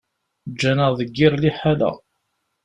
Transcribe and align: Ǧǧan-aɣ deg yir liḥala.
Ǧǧan-aɣ 0.51 0.91
deg 0.99 1.09
yir 1.17 1.33
liḥala. 1.41 1.91